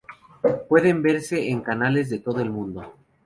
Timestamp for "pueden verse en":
0.67-1.61